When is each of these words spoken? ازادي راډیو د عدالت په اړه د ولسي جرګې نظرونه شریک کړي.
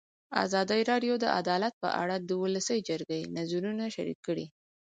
ازادي 0.43 0.81
راډیو 0.91 1.13
د 1.19 1.25
عدالت 1.39 1.73
په 1.83 1.89
اړه 2.01 2.15
د 2.19 2.31
ولسي 2.43 2.79
جرګې 2.89 3.19
نظرونه 3.37 3.83
شریک 3.95 4.19
کړي. 4.27 4.45